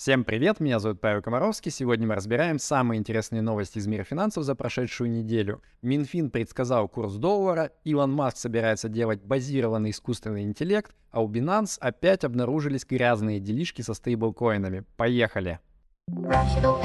Всем 0.00 0.24
привет, 0.24 0.60
меня 0.60 0.78
зовут 0.78 0.98
Павел 1.02 1.20
Комаровский. 1.20 1.70
Сегодня 1.70 2.06
мы 2.06 2.14
разбираем 2.14 2.58
самые 2.58 2.98
интересные 2.98 3.42
новости 3.42 3.76
из 3.76 3.86
мира 3.86 4.02
финансов 4.02 4.44
за 4.44 4.54
прошедшую 4.54 5.10
неделю. 5.10 5.60
Минфин 5.82 6.30
предсказал 6.30 6.88
курс 6.88 7.16
доллара, 7.16 7.72
Илон 7.84 8.10
Маск 8.10 8.38
собирается 8.38 8.88
делать 8.88 9.22
базированный 9.22 9.90
искусственный 9.90 10.44
интеллект, 10.44 10.94
а 11.10 11.22
у 11.22 11.28
Binance 11.28 11.76
опять 11.80 12.24
обнаружились 12.24 12.86
грязные 12.86 13.40
делишки 13.40 13.82
со 13.82 13.92
стейблкоинами. 13.92 14.84
Поехали! 14.96 15.60
Rational 16.08 16.80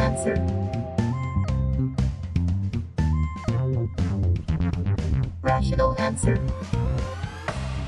answer. 5.97 6.37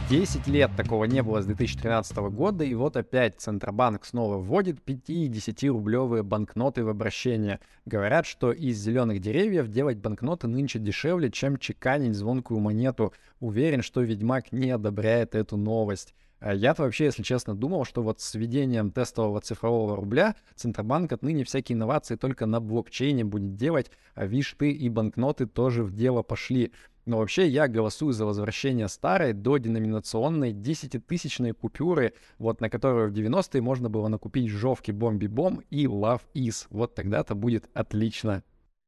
Rational 0.09 0.23
answer. 0.23 0.37
10 0.37 0.47
лет 0.47 0.71
такого 0.77 1.03
не 1.03 1.21
было 1.21 1.41
с 1.41 1.45
2013 1.45 2.17
года, 2.17 2.63
и 2.63 2.73
вот 2.75 2.95
опять 2.95 3.41
Центробанк 3.41 4.05
снова 4.05 4.37
вводит 4.37 4.81
5 4.81 5.09
и 5.09 5.29
10-рублевые 5.29 6.23
банкноты 6.23 6.85
в 6.85 6.89
обращение. 6.89 7.59
Говорят, 7.85 8.25
что 8.25 8.53
из 8.53 8.77
зеленых 8.77 9.19
деревьев 9.19 9.67
делать 9.67 9.97
банкноты 9.97 10.47
нынче 10.47 10.79
дешевле, 10.79 11.29
чем 11.29 11.57
чеканить 11.57 12.15
звонкую 12.15 12.61
монету. 12.61 13.13
Уверен, 13.41 13.81
что 13.81 14.01
Ведьмак 14.01 14.53
не 14.53 14.71
одобряет 14.71 15.35
эту 15.35 15.57
новость. 15.57 16.13
А 16.39 16.53
я-то 16.53 16.83
вообще, 16.83 17.05
если 17.05 17.23
честно, 17.23 17.55
думал, 17.55 17.83
что 17.83 18.03
вот 18.03 18.21
с 18.21 18.35
введением 18.35 18.91
тестового 18.91 19.41
цифрового 19.41 19.95
рубля 19.95 20.35
Центробанк 20.55 21.11
отныне 21.11 21.43
всякие 21.43 21.75
инновации 21.75 22.15
только 22.15 22.45
на 22.45 22.61
блокчейне 22.61 23.25
будет 23.25 23.55
делать, 23.55 23.91
а 24.13 24.25
вишты 24.25 24.71
и 24.71 24.87
банкноты 24.87 25.47
тоже 25.47 25.83
в 25.83 25.93
дело 25.93 26.21
пошли. 26.21 26.71
Но 27.07 27.19
вообще 27.19 27.47
я 27.47 27.69
голосую 27.69 28.11
за 28.11 28.25
возвращение 28.25 28.89
старой 28.89 29.31
до 29.31 29.57
деноминационной 29.57 30.51
10-тысячной 30.51 31.53
купюры, 31.53 32.13
вот 32.37 32.59
на 32.59 32.69
которую 32.69 33.09
в 33.09 33.13
90-е 33.13 33.61
можно 33.61 33.89
было 33.89 34.09
накупить 34.09 34.49
жовки 34.49 34.91
Бомби-Бом 34.91 35.63
и 35.69 35.85
Love 35.85 36.21
Is. 36.35 36.67
Вот 36.69 36.95
тогда-то 36.95 37.33
будет 37.33 37.69
отлично. 37.73 38.43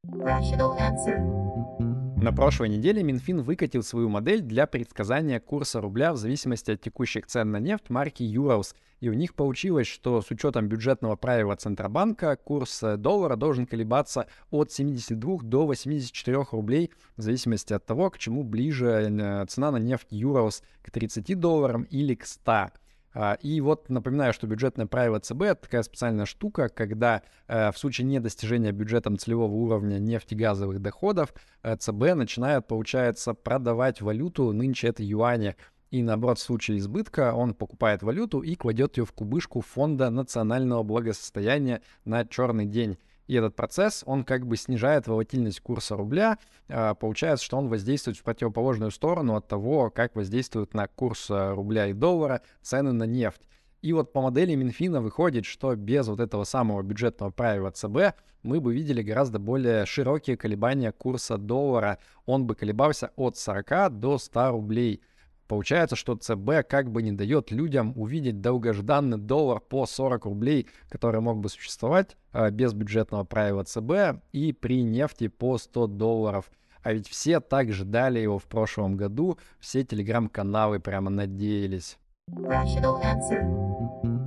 Rational 0.06 0.76
answer. 0.78 1.89
На 2.22 2.34
прошлой 2.34 2.68
неделе 2.68 3.02
Минфин 3.02 3.40
выкатил 3.40 3.82
свою 3.82 4.10
модель 4.10 4.42
для 4.42 4.66
предсказания 4.66 5.40
курса 5.40 5.80
рубля 5.80 6.12
в 6.12 6.18
зависимости 6.18 6.72
от 6.72 6.82
текущих 6.82 7.26
цен 7.26 7.50
на 7.50 7.58
нефть 7.58 7.88
марки 7.88 8.22
Urals. 8.22 8.74
И 9.00 9.08
у 9.08 9.14
них 9.14 9.34
получилось, 9.34 9.86
что 9.86 10.20
с 10.20 10.30
учетом 10.30 10.68
бюджетного 10.68 11.16
правила 11.16 11.56
Центробанка 11.56 12.36
курс 12.36 12.82
э, 12.82 12.98
доллара 12.98 13.36
должен 13.36 13.64
колебаться 13.64 14.26
от 14.50 14.70
72 14.70 15.38
до 15.44 15.64
84 15.64 16.44
рублей 16.52 16.90
в 17.16 17.22
зависимости 17.22 17.72
от 17.72 17.86
того, 17.86 18.10
к 18.10 18.18
чему 18.18 18.44
ближе 18.44 19.08
э, 19.10 19.46
цена 19.46 19.70
на 19.70 19.78
нефть 19.78 20.12
Urals 20.12 20.62
к 20.82 20.90
30 20.90 21.40
долларам 21.40 21.84
или 21.84 22.14
к 22.14 22.26
100. 22.26 22.72
А, 23.12 23.34
и 23.42 23.60
вот 23.60 23.88
напоминаю, 23.88 24.32
что 24.32 24.46
бюджетное 24.46 24.86
правило 24.86 25.18
ЦБ— 25.18 25.42
это 25.42 25.62
такая 25.62 25.82
специальная 25.82 26.26
штука, 26.26 26.68
когда 26.68 27.22
э, 27.48 27.72
в 27.72 27.78
случае 27.78 28.06
недостижения 28.06 28.70
бюджетом 28.70 29.18
целевого 29.18 29.52
уровня 29.52 29.98
нефтегазовых 29.98 30.80
доходов 30.80 31.34
э, 31.62 31.76
ЦБ 31.76 32.14
начинает, 32.14 32.68
получается, 32.68 33.34
продавать 33.34 34.00
валюту, 34.00 34.52
нынче 34.52 34.88
это 34.88 35.02
юани, 35.02 35.56
и 35.90 36.02
наоборот, 36.04 36.38
в 36.38 36.42
случае 36.42 36.78
избытка 36.78 37.34
он 37.34 37.52
покупает 37.52 38.02
валюту 38.02 38.40
и 38.40 38.54
кладет 38.54 38.96
ее 38.96 39.04
в 39.04 39.12
кубышку 39.12 39.60
фонда 39.60 40.08
национального 40.10 40.84
благосостояния 40.84 41.82
на 42.04 42.24
черный 42.24 42.66
день. 42.66 42.96
И 43.30 43.34
этот 43.34 43.54
процесс, 43.54 44.02
он 44.06 44.24
как 44.24 44.44
бы 44.44 44.56
снижает 44.56 45.06
волатильность 45.06 45.60
курса 45.60 45.94
рубля. 45.94 46.36
А, 46.68 46.94
получается, 46.94 47.44
что 47.44 47.58
он 47.58 47.68
воздействует 47.68 48.16
в 48.16 48.24
противоположную 48.24 48.90
сторону 48.90 49.36
от 49.36 49.46
того, 49.46 49.88
как 49.88 50.16
воздействуют 50.16 50.74
на 50.74 50.88
курс 50.88 51.30
а, 51.30 51.54
рубля 51.54 51.86
и 51.86 51.92
доллара 51.92 52.42
цены 52.60 52.90
на 52.90 53.04
нефть. 53.04 53.42
И 53.82 53.92
вот 53.92 54.12
по 54.12 54.20
модели 54.20 54.56
Минфина 54.56 55.00
выходит, 55.00 55.44
что 55.44 55.76
без 55.76 56.08
вот 56.08 56.18
этого 56.18 56.42
самого 56.42 56.82
бюджетного 56.82 57.30
правила 57.30 57.70
ЦБ 57.70 58.16
мы 58.42 58.60
бы 58.60 58.74
видели 58.74 59.00
гораздо 59.00 59.38
более 59.38 59.86
широкие 59.86 60.36
колебания 60.36 60.90
курса 60.90 61.38
доллара. 61.38 61.98
Он 62.26 62.48
бы 62.48 62.56
колебался 62.56 63.12
от 63.14 63.36
40 63.36 64.00
до 64.00 64.18
100 64.18 64.50
рублей. 64.50 65.02
Получается, 65.50 65.96
что 65.96 66.14
ЦБ 66.14 66.64
как 66.68 66.92
бы 66.92 67.02
не 67.02 67.10
дает 67.10 67.50
людям 67.50 67.92
увидеть 67.96 68.40
долгожданный 68.40 69.18
доллар 69.18 69.58
по 69.58 69.84
40 69.84 70.26
рублей, 70.26 70.68
который 70.88 71.20
мог 71.20 71.40
бы 71.40 71.48
существовать 71.48 72.16
э, 72.32 72.50
без 72.50 72.72
бюджетного 72.72 73.24
правила 73.24 73.64
ЦБ 73.64 74.22
и 74.30 74.52
при 74.52 74.84
нефти 74.84 75.26
по 75.26 75.58
100 75.58 75.88
долларов. 75.88 76.52
А 76.84 76.92
ведь 76.92 77.08
все 77.08 77.40
так 77.40 77.72
ждали 77.72 78.20
его 78.20 78.38
в 78.38 78.44
прошлом 78.44 78.96
году, 78.96 79.38
все 79.58 79.82
телеграм-каналы 79.82 80.78
прямо 80.78 81.10
надеялись. 81.10 81.98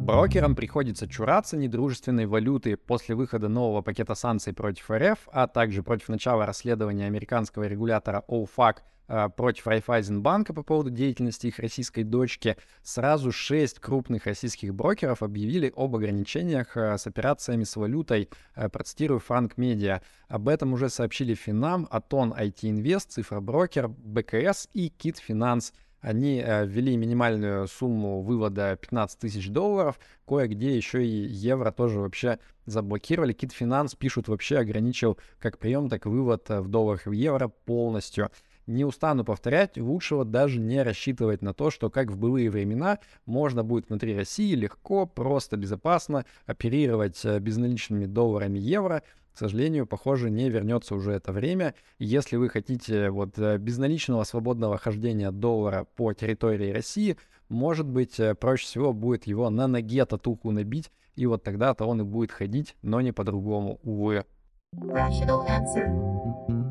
Брокерам 0.04 0.54
приходится 0.54 1.08
чураться 1.08 1.56
недружественной 1.56 2.26
валюты 2.26 2.76
после 2.76 3.16
выхода 3.16 3.48
нового 3.48 3.82
пакета 3.82 4.16
санкций 4.16 4.52
против 4.52 4.92
РФ, 4.92 5.30
а 5.32 5.48
также 5.48 5.82
против 5.82 6.10
начала 6.10 6.46
расследования 6.46 7.06
американского 7.06 7.64
регулятора 7.64 8.22
OFAC 8.28 8.80
а, 9.08 9.30
против 9.30 9.66
Райффайзенбанка 9.66 10.54
по 10.54 10.62
поводу 10.62 10.90
деятельности 10.90 11.48
их 11.48 11.58
российской 11.58 12.04
дочки, 12.04 12.58
сразу 12.82 13.32
шесть 13.32 13.80
крупных 13.80 14.26
российских 14.26 14.74
брокеров 14.76 15.24
объявили 15.24 15.72
об 15.74 15.96
ограничениях 15.96 16.76
а, 16.76 16.98
с 16.98 17.08
операциями 17.08 17.64
с 17.64 17.78
валютой, 17.78 18.28
а, 18.56 18.68
процитирую 18.68 19.22
Frank 19.22 19.56
Media. 19.56 20.02
Об 20.28 20.50
этом 20.50 20.74
уже 20.74 20.90
сообщили 20.90 21.34
Финам, 21.34 21.88
Атон 21.90 22.34
IT 22.34 22.64
Invest, 22.64 23.08
Цифра 23.08 23.45
брокер, 23.45 23.88
БКС 23.88 24.68
и 24.74 24.90
Кит 24.90 25.18
Финанс. 25.18 25.72
Они 26.04 26.44
ввели 26.46 26.98
минимальную 26.98 27.68
сумму 27.68 28.22
вывода 28.22 28.76
15 28.76 29.18
тысяч 29.20 29.50
долларов, 29.50 29.98
кое-где 30.28 30.76
еще 30.76 31.04
и 31.04 31.10
евро 31.10 31.72
тоже 31.72 32.00
вообще 32.00 32.40
заблокировали. 32.66 33.32
Кит 33.32 33.54
Финанс 33.54 33.96
пишут 33.96 34.28
вообще 34.28 34.58
ограничил 34.58 35.18
как 35.40 35.58
прием, 35.58 35.88
так 35.88 36.06
и 36.06 36.10
вывод 36.10 36.50
в 36.50 36.68
долларах 36.68 37.08
и 37.08 37.10
в 37.10 37.14
евро 37.14 37.48
полностью 37.48 38.30
не 38.68 38.86
устану 38.86 39.24
повторять, 39.24 39.78
лучшего 39.78 40.26
даже 40.26 40.60
не 40.60 40.82
рассчитывать 40.84 41.42
на 41.42 41.54
то, 41.54 41.70
что 41.70 41.90
как 41.90 42.12
в 42.12 42.18
былые 42.18 42.50
времена 42.50 43.00
можно 43.26 43.64
будет 43.64 43.90
внутри 43.90 44.16
России 44.16 44.56
легко, 44.56 45.06
просто, 45.06 45.58
безопасно 45.58 46.26
оперировать 46.46 47.20
э, 47.26 47.40
безналичными 47.40 48.06
долларами 48.06 48.60
евро. 48.60 49.04
К 49.34 49.38
сожалению, 49.38 49.88
похоже, 49.88 50.30
не 50.30 50.50
вернется 50.50 50.94
уже 50.94 51.14
это 51.14 51.32
время. 51.32 51.74
если 51.98 52.36
вы 52.36 52.50
хотите 52.50 53.10
вот 53.10 53.40
э, 53.40 53.58
безналичного 53.58 54.24
свободного 54.26 54.78
хождения 54.78 55.32
доллара 55.32 55.88
по 55.96 56.14
территории 56.14 56.72
России, 56.72 57.18
может 57.50 57.88
быть, 57.88 58.20
э, 58.20 58.36
проще 58.36 58.66
всего 58.66 58.94
будет 58.94 59.26
его 59.26 59.50
на 59.50 59.68
ноге 59.68 60.06
татуху 60.06 60.52
набить, 60.52 60.92
и 61.16 61.26
вот 61.26 61.44
тогда-то 61.44 61.86
он 61.86 62.02
и 62.02 62.04
будет 62.04 62.32
ходить, 62.32 62.76
но 62.84 63.02
не 63.02 63.12
по-другому, 63.12 63.80
увы. 63.84 64.24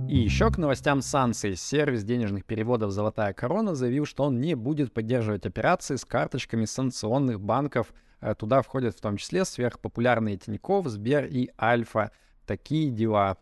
И 0.09 0.19
еще 0.19 0.51
к 0.51 0.59
новостям 0.59 1.03
санкций. 1.03 1.57
Сервис 1.57 2.05
денежных 2.05 2.45
переводов 2.45 2.93
«Золотая 2.93 3.33
корона» 3.33 3.75
заявил, 3.75 4.07
что 4.07 4.25
он 4.25 4.41
не 4.41 4.55
будет 4.55 4.93
поддерживать 4.93 5.47
операции 5.47 5.97
с 5.97 6.05
карточками 6.05 6.65
санкционных 6.67 7.41
банков. 7.41 7.93
Э, 8.21 8.37
туда 8.37 8.63
входят 8.63 8.97
в 8.97 9.01
том 9.01 9.17
числе 9.17 9.45
сверхпопулярные 9.45 10.37
Тинькофф, 10.37 10.87
Сбер 10.87 11.25
и 11.25 11.51
Альфа. 11.61 12.13
Такие 12.47 12.91
дела. 12.91 13.39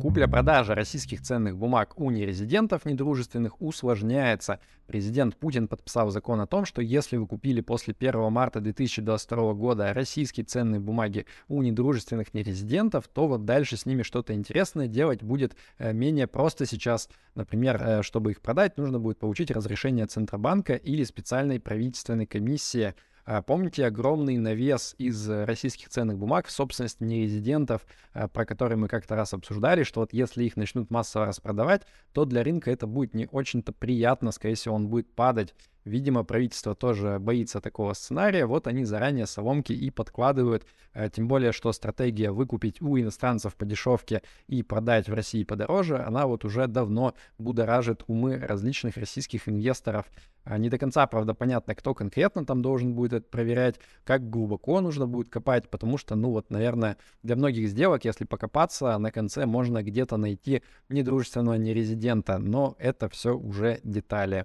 Купля-продажа 0.00 0.74
российских 0.74 1.20
ценных 1.20 1.58
бумаг 1.58 1.98
у 1.98 2.10
нерезидентов 2.10 2.86
недружественных 2.86 3.60
усложняется. 3.60 4.58
Президент 4.86 5.36
Путин 5.36 5.68
подписал 5.68 6.10
закон 6.10 6.40
о 6.40 6.46
том, 6.46 6.64
что 6.64 6.80
если 6.80 7.18
вы 7.18 7.26
купили 7.26 7.60
после 7.60 7.94
1 7.98 8.32
марта 8.32 8.60
2022 8.60 9.52
года 9.54 9.92
российские 9.92 10.46
ценные 10.46 10.80
бумаги 10.80 11.26
у 11.48 11.62
недружественных 11.62 12.32
нерезидентов, 12.32 13.08
то 13.08 13.26
вот 13.26 13.44
дальше 13.44 13.76
с 13.76 13.84
ними 13.84 14.02
что-то 14.02 14.32
интересное 14.32 14.86
делать 14.86 15.22
будет 15.22 15.54
э, 15.78 15.92
менее 15.92 16.26
просто 16.26 16.64
сейчас. 16.64 17.10
Например, 17.34 17.82
э, 17.82 18.02
чтобы 18.02 18.30
их 18.30 18.40
продать, 18.40 18.78
нужно 18.78 18.98
будет 18.98 19.18
получить 19.18 19.50
разрешение 19.50 20.06
Центробанка 20.06 20.74
или 20.74 21.04
специальной 21.04 21.60
правительственной 21.60 22.26
комиссии– 22.26 22.94
помните 23.42 23.86
огромный 23.86 24.38
навес 24.38 24.96
из 24.98 25.28
российских 25.28 25.88
ценных 25.88 26.18
бумаг 26.18 26.48
в 26.48 26.50
собственности 26.50 27.04
нерезидентов, 27.04 27.86
а, 28.12 28.26
про 28.26 28.44
которые 28.44 28.76
мы 28.76 28.88
как-то 28.88 29.14
раз 29.14 29.32
обсуждали, 29.32 29.84
что 29.84 30.00
вот 30.00 30.12
если 30.12 30.42
их 30.42 30.56
начнут 30.56 30.90
массово 30.90 31.26
распродавать, 31.26 31.82
то 32.12 32.24
для 32.24 32.42
рынка 32.42 32.72
это 32.72 32.88
будет 32.88 33.14
не 33.14 33.28
очень-то 33.30 33.72
приятно, 33.72 34.32
скорее 34.32 34.56
всего, 34.56 34.74
он 34.74 34.88
будет 34.88 35.14
падать. 35.14 35.54
Видимо, 35.84 36.24
правительство 36.24 36.74
тоже 36.74 37.18
боится 37.18 37.60
такого 37.60 37.94
сценария, 37.94 38.44
вот 38.44 38.66
они 38.66 38.84
заранее 38.84 39.26
соломки 39.26 39.72
и 39.72 39.90
подкладывают, 39.90 40.66
а, 40.92 41.08
тем 41.08 41.26
более, 41.26 41.52
что 41.52 41.72
стратегия 41.72 42.32
выкупить 42.32 42.82
у 42.82 42.98
иностранцев 42.98 43.54
по 43.54 43.64
дешевке 43.64 44.22
и 44.46 44.62
продать 44.62 45.08
в 45.08 45.14
России 45.14 45.42
подороже, 45.42 45.98
она 45.98 46.26
вот 46.26 46.44
уже 46.44 46.66
давно 46.66 47.14
будоражит 47.38 48.04
умы 48.08 48.36
различных 48.38 48.98
российских 48.98 49.48
инвесторов. 49.48 50.06
А, 50.44 50.58
не 50.58 50.68
до 50.68 50.76
конца, 50.76 51.06
правда, 51.06 51.32
понятно, 51.32 51.74
кто 51.74 51.94
конкретно 51.94 52.44
там 52.44 52.60
должен 52.60 52.94
будет 52.94 53.12
это 53.14 53.26
проверять, 53.30 53.80
как 54.04 54.28
глубоко 54.28 54.80
нужно 54.82 55.06
будет 55.06 55.30
копать, 55.30 55.70
потому 55.70 55.96
что, 55.96 56.14
ну 56.14 56.30
вот, 56.30 56.50
наверное, 56.50 56.98
для 57.22 57.36
многих 57.36 57.68
сделок, 57.68 58.04
если 58.04 58.24
покопаться, 58.24 58.98
на 58.98 59.10
конце 59.10 59.46
можно 59.46 59.82
где-то 59.82 60.18
найти 60.18 60.62
недружественного 60.90 61.54
нерезидента, 61.54 62.38
но 62.38 62.76
это 62.78 63.08
все 63.08 63.34
уже 63.34 63.80
детали. 63.82 64.44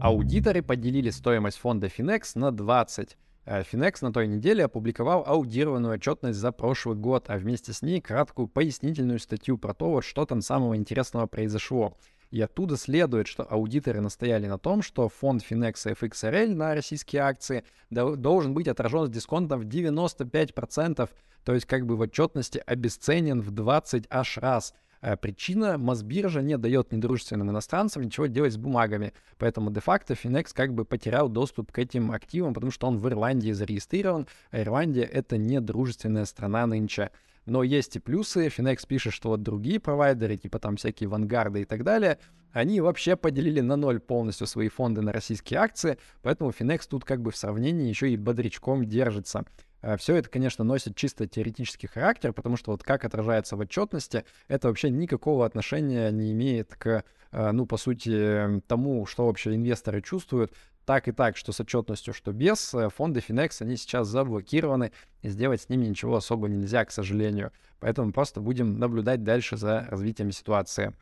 Аудиторы 0.00 0.62
поделили 0.62 1.10
стоимость 1.10 1.58
фонда 1.58 1.86
Finex 1.86 2.32
на 2.34 2.50
20. 2.50 3.16
Finex 3.46 3.98
на 4.00 4.12
той 4.12 4.26
неделе 4.26 4.64
опубликовал 4.64 5.24
аудированную 5.26 5.94
отчетность 5.94 6.38
за 6.38 6.50
прошлый 6.50 6.96
год, 6.96 7.26
а 7.28 7.36
вместе 7.36 7.72
с 7.72 7.82
ней 7.82 8.00
краткую 8.00 8.48
пояснительную 8.48 9.18
статью 9.18 9.58
про 9.58 9.74
то, 9.74 9.90
вот 9.90 10.04
что 10.04 10.24
там 10.26 10.40
самого 10.40 10.76
интересного 10.76 11.26
произошло. 11.26 11.96
И 12.30 12.40
оттуда 12.40 12.76
следует, 12.76 13.28
что 13.28 13.44
аудиторы 13.44 14.00
настояли 14.00 14.46
на 14.46 14.58
том, 14.58 14.82
что 14.82 15.08
фонд 15.08 15.44
Finex 15.48 15.74
FXRL 15.98 16.54
на 16.54 16.74
российские 16.74 17.22
акции 17.22 17.64
должен 17.90 18.54
быть 18.54 18.66
отражен 18.66 19.06
с 19.06 19.10
дисконтом 19.10 19.60
в 19.60 19.66
95%, 19.66 21.08
то 21.44 21.54
есть 21.54 21.66
как 21.66 21.86
бы 21.86 21.96
в 21.96 22.00
отчетности 22.00 22.62
обесценен 22.66 23.40
в 23.40 23.50
20 23.52 24.06
аж 24.10 24.38
раз. 24.38 24.74
А 25.06 25.18
причина, 25.18 25.76
Мосбиржа 25.76 26.40
не 26.40 26.56
дает 26.56 26.90
недружественным 26.90 27.50
иностранцам 27.50 28.04
ничего 28.04 28.24
делать 28.24 28.54
с 28.54 28.56
бумагами, 28.56 29.12
поэтому 29.36 29.70
де-факто 29.70 30.14
Finex 30.14 30.54
как 30.54 30.72
бы 30.72 30.86
потерял 30.86 31.28
доступ 31.28 31.72
к 31.72 31.78
этим 31.78 32.10
активам, 32.10 32.54
потому 32.54 32.72
что 32.72 32.86
он 32.86 32.96
в 32.96 33.06
Ирландии 33.06 33.52
зарегистрирован, 33.52 34.26
а 34.50 34.62
Ирландия— 34.62 35.02
это 35.12 35.36
недружественная 35.36 36.24
страна 36.24 36.66
нынче. 36.66 37.10
Но 37.44 37.62
есть 37.62 37.96
и 37.96 37.98
плюсы. 37.98 38.46
Finex 38.46 38.86
пишет, 38.88 39.12
что 39.12 39.28
вот 39.28 39.42
другие 39.42 39.78
провайдеры, 39.78 40.38
типа 40.38 40.58
там 40.58 40.76
всякие 40.76 41.10
вангарды 41.10 41.60
и 41.60 41.64
так 41.66 41.84
далее, 41.84 42.18
они 42.52 42.80
вообще 42.80 43.14
поделили 43.14 43.60
на 43.60 43.76
ноль 43.76 44.00
полностью 44.00 44.46
свои 44.46 44.70
фонды 44.70 45.02
на 45.02 45.12
российские 45.12 45.60
акции, 45.60 45.98
поэтому 46.22 46.48
Finex 46.48 46.88
тут 46.88 47.04
как 47.04 47.20
бы 47.20 47.30
в 47.30 47.36
сравнении 47.36 47.90
еще 47.90 48.10
и 48.10 48.16
бодрячком 48.16 48.86
держится. 48.86 49.44
А, 49.84 49.98
Все 49.98 50.16
это, 50.16 50.30
конечно, 50.30 50.64
носит 50.64 50.96
чисто 50.96 51.26
теоретический 51.26 51.88
характер, 51.88 52.32
потому 52.32 52.56
что 52.56 52.72
вот 52.72 52.82
как 52.82 53.04
отражается 53.04 53.56
в 53.56 53.60
отчетности, 53.60 54.24
это 54.48 54.68
вообще 54.68 54.88
никакого 54.88 55.44
отношения 55.44 56.10
не 56.10 56.32
имеет 56.32 56.74
к, 56.74 57.04
а, 57.32 57.52
ну, 57.52 57.66
по 57.66 57.76
сути, 57.76 58.62
тому, 58.66 59.04
что 59.04 59.26
вообще 59.26 59.54
инвесторы 59.54 60.00
чувствуют 60.00 60.54
так 60.86 61.08
и 61.08 61.12
так, 61.12 61.36
что 61.36 61.52
с 61.52 61.60
отчетностью, 61.60 62.14
что 62.14 62.32
без, 62.32 62.74
э, 62.74 62.88
фонды 62.90 63.20
Finex, 63.26 63.56
они 63.60 63.76
сейчас 63.76 64.08
заблокированы, 64.08 64.92
и 65.22 65.28
сделать 65.28 65.62
с 65.62 65.68
ними 65.68 65.86
ничего 65.86 66.16
особо 66.16 66.48
нельзя, 66.48 66.84
к 66.84 66.90
сожалению. 66.90 67.52
Поэтому 67.80 68.12
просто 68.12 68.40
будем 68.40 68.78
наблюдать 68.78 69.22
дальше 69.22 69.56
за 69.56 69.86
развитием 69.90 70.30
ситуации. 70.30 70.94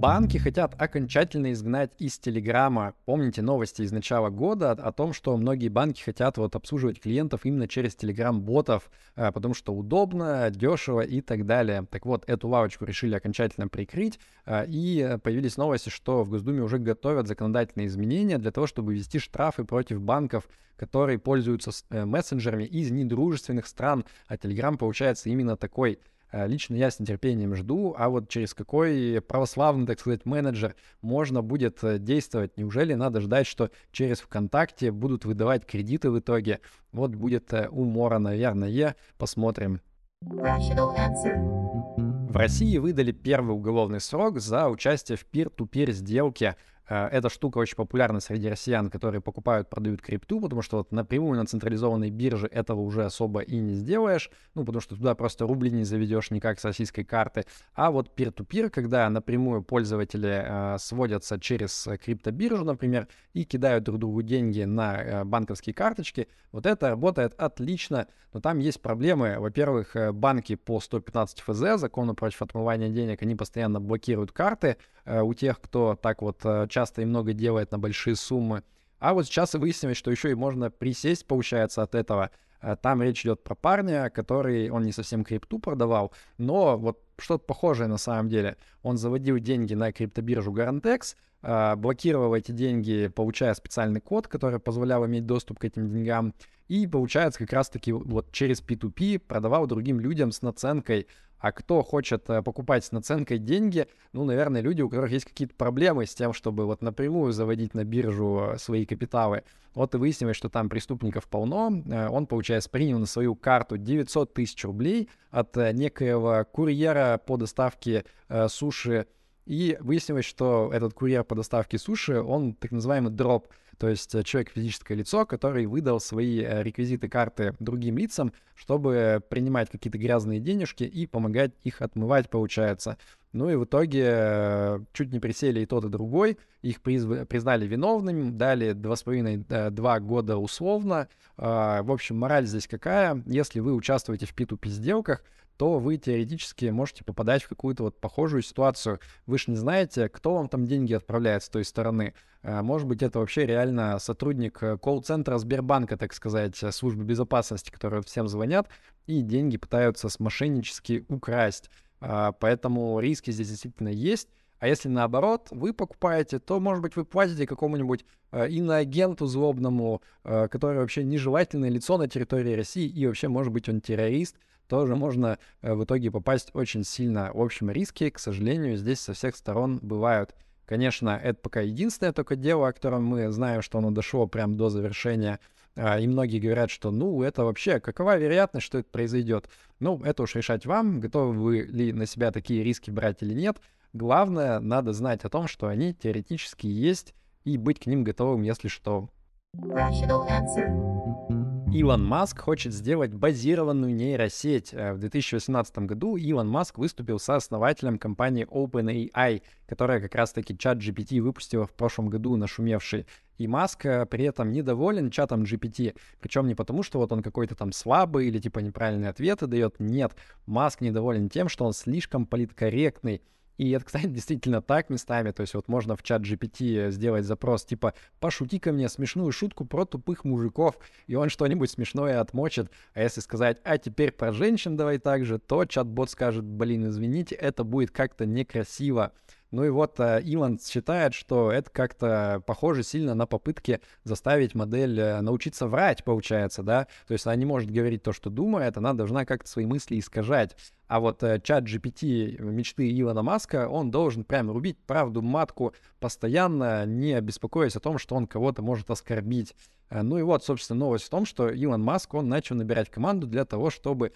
Банки 0.00 0.38
хотят 0.38 0.80
окончательно 0.80 1.52
изгнать 1.52 1.92
из 1.98 2.18
Телеграма. 2.18 2.94
Помните 3.04 3.42
новости 3.42 3.82
из 3.82 3.92
начала 3.92 4.30
года 4.30 4.70
о, 4.70 4.92
том, 4.92 5.12
что 5.12 5.36
многие 5.36 5.68
банки 5.68 6.00
хотят 6.00 6.38
вот 6.38 6.56
обслуживать 6.56 7.02
клиентов 7.02 7.44
именно 7.44 7.68
через 7.68 7.96
Телеграм-ботов, 7.96 8.90
а, 9.14 9.30
потому 9.30 9.52
что 9.52 9.74
удобно, 9.74 10.48
дешево 10.48 11.02
и 11.02 11.20
так 11.20 11.44
далее. 11.44 11.86
Так 11.90 12.06
вот, 12.06 12.24
эту 12.26 12.48
лавочку 12.48 12.86
решили 12.86 13.14
окончательно 13.14 13.68
прикрыть, 13.68 14.18
а, 14.46 14.64
и 14.66 15.18
появились 15.22 15.58
новости, 15.58 15.90
что 15.90 16.24
в 16.24 16.30
Госдуме 16.30 16.62
уже 16.62 16.78
готовят 16.78 17.28
законодательные 17.28 17.88
изменения 17.88 18.38
для 18.38 18.52
того, 18.52 18.66
чтобы 18.66 18.94
ввести 18.94 19.18
штрафы 19.18 19.64
против 19.64 20.00
банков, 20.00 20.48
которые 20.78 21.18
пользуются 21.18 21.72
э, 21.90 22.06
мессенджерами 22.06 22.64
из 22.64 22.90
недружественных 22.90 23.66
стран, 23.66 24.06
а 24.28 24.36
Telegram 24.36 24.78
получается 24.78 25.28
именно 25.28 25.58
такой 25.58 25.98
лично 26.32 26.74
я 26.74 26.90
с 26.90 27.00
нетерпением 27.00 27.54
жду, 27.54 27.94
а 27.96 28.08
вот 28.08 28.28
через 28.28 28.54
какой 28.54 29.20
православный, 29.20 29.86
так 29.86 30.00
сказать, 30.00 30.24
менеджер 30.24 30.74
можно 31.02 31.42
будет 31.42 31.82
э, 31.82 31.98
действовать? 31.98 32.56
Неужели 32.56 32.94
надо 32.94 33.20
ждать, 33.20 33.46
что 33.46 33.70
через 33.92 34.20
ВКонтакте 34.20 34.92
будут 34.92 35.24
выдавать 35.24 35.66
кредиты 35.66 36.10
в 36.10 36.18
итоге? 36.18 36.60
Вот 36.92 37.14
будет 37.14 37.52
э, 37.52 37.68
умора, 37.68 38.18
наверное, 38.18 38.96
посмотрим. 39.18 39.80
В 40.20 42.36
России 42.36 42.78
выдали 42.78 43.12
первый 43.12 43.56
уголовный 43.56 44.00
срок 44.00 44.38
за 44.38 44.68
участие 44.68 45.18
в 45.18 45.26
пир-ту-пир 45.26 45.90
сделке 45.90 46.54
Э, 46.54 46.56
эта 46.94 47.28
штука 47.28 47.58
очень 47.58 47.76
популярна 47.76 48.20
среди 48.20 48.48
россиян, 48.48 48.90
которые 48.90 49.20
покупают, 49.20 49.68
продают 49.68 50.02
крипту, 50.02 50.40
потому 50.40 50.62
что 50.62 50.78
вот 50.78 50.92
напрямую 50.92 51.38
на 51.38 51.46
централизованной 51.46 52.10
бирже 52.10 52.46
этого 52.46 52.80
уже 52.80 53.04
особо 53.04 53.40
и 53.40 53.56
не 53.58 53.74
сделаешь, 53.74 54.30
ну, 54.54 54.64
потому 54.64 54.80
что 54.80 54.96
туда 54.96 55.14
просто 55.14 55.46
рубли 55.46 55.70
не 55.70 55.84
заведешь 55.84 56.30
никак 56.30 56.58
с 56.58 56.64
российской 56.64 57.04
карты. 57.04 57.44
А 57.74 57.90
вот 57.90 58.10
peer-to-peer, 58.16 58.70
когда 58.70 59.08
напрямую 59.08 59.62
пользователи 59.62 60.42
э, 60.44 60.78
сводятся 60.78 61.38
через 61.38 61.88
криптобиржу, 62.02 62.64
например, 62.64 63.08
и 63.32 63.44
кидают 63.44 63.84
друг 63.84 63.98
другу 63.98 64.22
деньги 64.22 64.62
на 64.62 64.96
э, 64.96 65.24
банковские 65.24 65.74
карточки, 65.74 66.28
вот 66.52 66.66
это 66.66 66.90
работает 66.90 67.34
отлично, 67.38 68.08
но 68.32 68.40
там 68.40 68.58
есть 68.58 68.80
проблемы. 68.82 69.36
Во-первых, 69.38 69.96
э, 69.96 70.12
банки 70.12 70.56
по 70.56 70.80
115 70.80 71.40
ФЗ, 71.40 71.80
закону 71.80 72.14
против 72.14 72.42
отмывания 72.42 72.88
денег, 72.88 73.22
они 73.22 73.34
постоянно 73.34 73.80
блокируют 73.80 74.32
карты 74.32 74.76
э, 74.99 74.99
у 75.18 75.34
тех, 75.34 75.60
кто 75.60 75.96
так 75.96 76.22
вот 76.22 76.40
э, 76.44 76.66
часто 76.68 77.02
и 77.02 77.04
много 77.04 77.32
делает 77.32 77.72
на 77.72 77.78
большие 77.78 78.16
суммы. 78.16 78.62
А 78.98 79.14
вот 79.14 79.26
сейчас 79.26 79.54
выяснилось, 79.54 79.96
что 79.96 80.10
еще 80.10 80.30
и 80.30 80.34
можно 80.34 80.70
присесть, 80.70 81.26
получается, 81.26 81.82
от 81.82 81.94
этого. 81.94 82.30
Э, 82.60 82.76
там 82.80 83.02
речь 83.02 83.22
идет 83.22 83.42
про 83.42 83.54
парня, 83.54 84.10
который, 84.10 84.70
он 84.70 84.82
не 84.82 84.92
совсем 84.92 85.24
крипту 85.24 85.58
продавал, 85.58 86.12
но 86.38 86.76
вот 86.76 87.00
что-то 87.18 87.44
похожее 87.44 87.88
на 87.88 87.98
самом 87.98 88.28
деле. 88.28 88.56
Он 88.82 88.96
заводил 88.96 89.38
деньги 89.38 89.74
на 89.74 89.92
криптобиржу 89.92 90.52
Garantex, 90.52 91.16
э, 91.42 91.76
блокировал 91.76 92.34
эти 92.34 92.52
деньги, 92.52 93.08
получая 93.08 93.54
специальный 93.54 94.00
код, 94.00 94.28
который 94.28 94.60
позволял 94.60 95.06
иметь 95.06 95.26
доступ 95.26 95.58
к 95.58 95.64
этим 95.64 95.88
деньгам, 95.90 96.34
и, 96.68 96.86
получается, 96.86 97.40
как 97.40 97.52
раз-таки 97.52 97.90
вот 97.90 98.30
через 98.30 98.62
P2P 98.62 99.18
продавал 99.18 99.66
другим 99.66 99.98
людям 99.98 100.30
с 100.30 100.40
наценкой. 100.40 101.08
А 101.40 101.52
кто 101.52 101.82
хочет 101.82 102.28
э, 102.28 102.42
покупать 102.42 102.84
с 102.84 102.92
наценкой 102.92 103.38
деньги, 103.38 103.88
ну, 104.12 104.24
наверное, 104.24 104.60
люди, 104.60 104.82
у 104.82 104.90
которых 104.90 105.10
есть 105.10 105.24
какие-то 105.24 105.54
проблемы 105.54 106.04
с 106.04 106.14
тем, 106.14 106.34
чтобы 106.34 106.66
вот 106.66 106.82
напрямую 106.82 107.32
заводить 107.32 107.74
на 107.74 107.84
биржу 107.84 108.52
э, 108.52 108.58
свои 108.58 108.84
капиталы. 108.84 109.42
Вот 109.74 109.94
и 109.94 109.98
выяснилось, 109.98 110.36
что 110.36 110.50
там 110.50 110.68
преступников 110.68 111.26
полно. 111.28 111.72
Э, 111.86 112.08
он, 112.08 112.26
получается, 112.26 112.68
принял 112.68 112.98
на 112.98 113.06
свою 113.06 113.34
карту 113.34 113.78
900 113.78 114.34
тысяч 114.34 114.62
рублей 114.64 115.08
от 115.30 115.56
некоего 115.56 116.44
курьера 116.52 117.18
по 117.24 117.38
доставке 117.38 118.04
суши. 118.48 119.06
И 119.46 119.78
выяснилось, 119.80 120.26
что 120.26 120.70
этот 120.72 120.92
курьер 120.92 121.24
по 121.24 121.34
доставке 121.34 121.78
суши, 121.78 122.20
он 122.20 122.54
так 122.54 122.70
называемый 122.70 123.10
дроп 123.10 123.48
то 123.80 123.88
есть 123.88 124.14
э, 124.14 124.22
человек 124.24 124.50
физическое 124.50 124.94
лицо, 124.94 125.24
который 125.24 125.64
выдал 125.64 126.00
свои 126.00 126.42
э, 126.42 126.62
реквизиты 126.62 127.08
карты 127.08 127.54
другим 127.60 127.96
лицам, 127.96 128.34
чтобы 128.54 129.22
принимать 129.30 129.70
какие-то 129.70 129.96
грязные 129.96 130.38
денежки 130.38 130.84
и 130.84 131.06
помогать 131.06 131.52
их 131.64 131.80
отмывать, 131.80 132.28
получается. 132.28 132.98
Ну 133.32 133.48
и 133.48 133.54
в 133.54 133.64
итоге 133.64 134.04
э, 134.06 134.80
чуть 134.92 135.12
не 135.12 135.20
присели 135.20 135.60
и 135.60 135.66
тот, 135.66 135.84
и 135.84 135.88
другой. 135.88 136.36
Их 136.62 136.82
призв... 136.82 137.26
признали 137.28 137.66
виновными, 137.66 138.30
дали 138.30 138.72
2,5-2 138.74 140.00
года 140.00 140.36
условно. 140.36 141.08
А, 141.36 141.82
в 141.82 141.92
общем, 141.92 142.18
мораль 142.18 142.46
здесь 142.46 142.66
какая? 142.66 143.22
Если 143.26 143.60
вы 143.60 143.74
участвуете 143.74 144.26
в 144.26 144.34
P2P 144.34 144.68
сделках, 144.68 145.22
то 145.56 145.78
вы 145.78 145.98
теоретически 145.98 146.66
можете 146.66 147.04
попадать 147.04 147.42
в 147.42 147.48
какую-то 147.48 147.84
вот 147.84 148.00
похожую 148.00 148.42
ситуацию. 148.42 148.98
Вы 149.26 149.38
же 149.38 149.44
не 149.48 149.56
знаете, 149.56 150.08
кто 150.08 150.34
вам 150.34 150.48
там 150.48 150.64
деньги 150.64 150.94
отправляет 150.94 151.42
с 151.44 151.50
той 151.50 151.64
стороны. 151.64 152.14
А, 152.42 152.62
может 152.62 152.88
быть, 152.88 153.02
это 153.02 153.20
вообще 153.20 153.46
реально 153.46 153.98
сотрудник 153.98 154.62
э, 154.62 154.78
колл-центра 154.78 155.38
Сбербанка, 155.38 155.96
так 155.96 156.14
сказать, 156.14 156.60
э, 156.62 156.72
службы 156.72 157.04
безопасности, 157.04 157.70
которые 157.70 158.02
всем 158.02 158.26
звонят 158.26 158.68
и 159.06 159.20
деньги 159.20 159.56
пытаются 159.56 160.08
смошеннически 160.08 161.04
украсть. 161.08 161.70
А, 162.00 162.32
поэтому 162.32 162.98
риски 163.00 163.30
здесь 163.30 163.48
действительно 163.48 163.88
есть. 163.88 164.28
А 164.58 164.68
если 164.68 164.88
наоборот, 164.88 165.48
вы 165.50 165.72
покупаете, 165.72 166.38
то, 166.38 166.60
может 166.60 166.82
быть, 166.82 166.94
вы 166.94 167.06
платите 167.06 167.46
какому-нибудь 167.46 168.04
э, 168.30 168.50
иноагенту 168.50 169.24
злобному, 169.24 170.02
э, 170.22 170.48
который 170.48 170.80
вообще 170.80 171.02
нежелательное 171.02 171.70
лицо 171.70 171.96
на 171.96 172.08
территории 172.08 172.54
России, 172.54 172.86
и 172.86 173.06
вообще, 173.06 173.28
может 173.28 173.54
быть, 173.54 173.70
он 173.70 173.80
террорист, 173.80 174.36
тоже 174.68 174.96
можно 174.96 175.38
э, 175.62 175.72
в 175.72 175.84
итоге 175.84 176.10
попасть 176.10 176.50
очень 176.52 176.84
сильно. 176.84 177.30
В 177.32 177.40
общем, 177.40 177.70
риски, 177.70 178.10
к 178.10 178.18
сожалению, 178.18 178.76
здесь 178.76 179.00
со 179.00 179.14
всех 179.14 179.34
сторон 179.34 179.78
бывают. 179.82 180.34
Конечно, 180.66 181.18
это 181.20 181.40
пока 181.40 181.62
единственное 181.62 182.12
только 182.12 182.36
дело, 182.36 182.68
о 182.68 182.72
котором 182.72 183.04
мы 183.04 183.30
знаем, 183.30 183.62
что 183.62 183.78
оно 183.78 183.90
дошло 183.90 184.26
прямо 184.26 184.54
до 184.54 184.68
завершения. 184.68 185.40
А, 185.76 185.98
и 185.98 186.06
многие 186.06 186.38
говорят, 186.38 186.70
что 186.70 186.90
ну 186.90 187.22
это 187.22 187.44
вообще, 187.44 187.80
какова 187.80 188.16
вероятность, 188.16 188.66
что 188.66 188.78
это 188.78 188.88
произойдет? 188.90 189.48
Ну, 189.78 190.02
это 190.02 190.22
уж 190.22 190.34
решать 190.34 190.66
вам, 190.66 191.00
готовы 191.00 191.32
вы 191.32 191.58
ли 191.62 191.92
на 191.92 192.06
себя 192.06 192.32
такие 192.32 192.62
риски 192.62 192.90
брать 192.90 193.22
или 193.22 193.34
нет. 193.34 193.60
Главное, 193.92 194.60
надо 194.60 194.92
знать 194.92 195.24
о 195.24 195.28
том, 195.28 195.48
что 195.48 195.66
они 195.66 195.94
теоретически 195.94 196.66
есть, 196.66 197.14
и 197.44 197.56
быть 197.56 197.80
к 197.80 197.86
ним 197.86 198.04
готовым, 198.04 198.42
если 198.42 198.68
что. 198.68 199.08
Rational 199.56 200.28
answer. 200.28 201.39
Илон 201.72 202.04
Маск 202.04 202.40
хочет 202.40 202.72
сделать 202.72 203.14
базированную 203.14 203.94
нейросеть. 203.94 204.74
Э, 204.74 204.92
в 204.92 204.98
2018 204.98 205.78
году 205.78 206.16
Илон 206.16 206.48
Маск 206.48 206.78
выступил 206.78 207.20
сооснователем 207.20 207.96
компании 207.96 208.44
OpenAI, 208.44 209.42
которая 209.68 210.00
как 210.00 210.16
раз-таки 210.16 210.58
чат 210.58 210.78
GPT 210.78 211.20
выпустила 211.20 211.66
в 211.66 211.72
прошлом 211.72 212.08
году 212.08 212.36
нашумевший. 212.36 213.06
И 213.38 213.46
Маск 213.46 213.86
э, 213.86 214.04
при 214.06 214.24
этом 214.24 214.50
недоволен 214.50 215.10
чатом 215.10 215.44
GPT. 215.44 215.96
Причем 216.20 216.48
не 216.48 216.56
потому, 216.56 216.82
что 216.82 216.98
вот 216.98 217.12
он 217.12 217.22
какой-то 217.22 217.54
там 217.54 217.70
слабый 217.70 218.26
или 218.26 218.40
типа 218.40 218.58
неправильные 218.58 219.10
ответы 219.10 219.46
дает. 219.46 219.76
Нет, 219.78 220.16
Маск 220.46 220.80
недоволен 220.80 221.28
тем, 221.28 221.48
что 221.48 221.64
он 221.64 221.72
слишком 221.72 222.26
политкорректный 222.26 223.22
И 223.60 223.72
это, 223.72 223.84
кстати, 223.84 224.06
действительно 224.08 224.62
так 224.62 224.88
местами. 224.88 225.32
То 225.32 225.42
есть 225.42 225.52
вот 225.52 225.68
можно 225.68 225.94
в 225.94 226.02
чат 226.02 226.22
GPT 226.22 226.90
сделать 226.90 227.26
запрос 227.26 227.66
типа 227.66 227.92
«пошути 228.18 228.58
ко 228.58 228.72
мне 228.72 228.88
смешную 228.88 229.32
шутку 229.32 229.66
про 229.66 229.84
тупых 229.84 230.24
мужиков», 230.24 230.78
и 231.06 231.14
он 231.14 231.28
что-нибудь 231.28 231.70
смешное 231.70 232.22
отмочит. 232.22 232.70
А 232.94 233.02
если 233.02 233.20
сказать 233.20 233.58
«а 233.64 233.76
теперь 233.76 234.12
про 234.12 234.32
женщин 234.32 234.78
давай 234.78 234.96
так 234.96 235.26
же», 235.26 235.38
то 235.38 235.66
чат-бот 235.66 236.08
скажет 236.08 236.42
«блин, 236.42 236.88
извините, 236.88 237.34
это 237.34 237.62
будет 237.62 237.90
как-то 237.90 238.24
некрасиво». 238.24 239.12
Ну 239.50 239.64
и 239.64 239.68
вот 239.68 239.98
э, 239.98 240.22
Илон 240.22 240.58
считает, 240.58 241.12
что 241.12 241.50
это 241.50 241.70
как-то 241.70 242.42
похоже 242.46 242.82
сильно 242.82 243.14
на 243.14 243.26
попытки 243.26 243.80
заставить 244.04 244.54
модель 244.54 244.98
э, 244.98 245.20
научиться 245.20 245.66
врать, 245.66 246.04
получается, 246.04 246.62
да? 246.62 246.86
То 247.08 247.12
есть 247.12 247.26
она 247.26 247.34
не 247.34 247.44
может 247.44 247.70
говорить 247.70 248.04
то, 248.04 248.12
что 248.12 248.30
думает, 248.30 248.78
она 248.78 248.94
должна 248.94 249.24
как-то 249.24 249.50
свои 249.50 249.66
мысли 249.66 249.98
искажать. 249.98 250.56
А 250.90 250.98
вот 250.98 251.22
э, 251.22 251.40
чат 251.40 251.66
GPT 251.66 252.42
мечты 252.42 252.90
Илона 252.90 253.22
Маска, 253.22 253.68
он 253.68 253.92
должен 253.92 254.24
прям 254.24 254.50
рубить 254.50 254.76
правду 254.76 255.22
матку 255.22 255.72
постоянно, 256.00 256.84
не 256.84 257.20
беспокоясь 257.20 257.76
о 257.76 257.80
том, 257.80 257.96
что 257.96 258.16
он 258.16 258.26
кого-то 258.26 258.60
может 258.60 258.90
оскорбить. 258.90 259.54
Э, 259.88 260.02
ну 260.02 260.18
и 260.18 260.22
вот, 260.22 260.42
собственно, 260.42 260.80
новость 260.80 261.04
в 261.04 261.08
том, 261.08 261.26
что 261.26 261.48
Илон 261.48 261.80
Маск, 261.80 262.12
он 262.14 262.28
начал 262.28 262.56
набирать 262.56 262.90
команду 262.90 263.28
для 263.28 263.44
того, 263.44 263.70
чтобы 263.70 264.14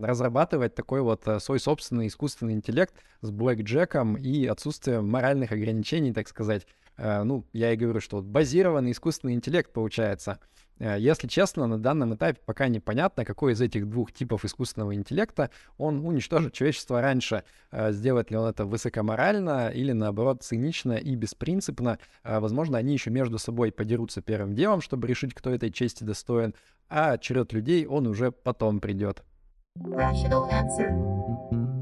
разрабатывать 0.00 0.74
такой 0.74 1.02
вот 1.02 1.28
э, 1.28 1.40
свой 1.40 1.60
собственный 1.60 2.06
искусственный 2.06 2.54
интеллект 2.54 2.94
с 3.20 3.30
блэкджеком 3.30 4.16
и 4.16 4.46
отсутствием 4.46 5.06
моральных 5.06 5.52
ограничений, 5.52 6.14
так 6.14 6.26
сказать. 6.26 6.66
Э, 6.96 7.22
ну, 7.22 7.44
я 7.52 7.74
и 7.74 7.76
говорю, 7.76 8.00
что 8.00 8.22
базированный 8.22 8.92
искусственный 8.92 9.34
интеллект 9.34 9.70
получается— 9.74 10.38
Э, 10.48 10.63
если 10.78 11.28
честно, 11.28 11.66
на 11.66 11.78
данном 11.78 12.14
этапе 12.14 12.40
пока 12.44 12.68
непонятно, 12.68 13.24
какой 13.24 13.52
из 13.52 13.60
этих 13.60 13.88
двух 13.88 14.12
типов 14.12 14.44
искусственного 14.44 14.94
интеллекта 14.94 15.50
он 15.78 16.04
уничтожит 16.04 16.52
человечество 16.52 17.00
раньше. 17.00 17.44
Э, 17.70 17.92
сделает 17.92 18.30
ли 18.30 18.36
он 18.36 18.48
это 18.48 18.66
высокоморально 18.66 19.68
или, 19.68 19.92
наоборот, 19.92 20.42
цинично 20.42 20.92
и 20.92 21.14
беспринципно. 21.14 21.98
Э, 22.22 22.40
возможно, 22.40 22.78
они 22.78 22.92
еще 22.92 23.10
между 23.10 23.38
собой 23.38 23.72
подерутся 23.72 24.20
первым 24.20 24.54
делом, 24.54 24.80
чтобы 24.80 25.06
решить, 25.06 25.34
кто 25.34 25.50
этой 25.50 25.70
чести 25.70 26.04
достоин, 26.04 26.54
а 26.88 27.18
черед 27.18 27.52
людей 27.52 27.86
он 27.86 28.06
уже 28.06 28.32
потом 28.32 28.80
придет. 28.80 29.22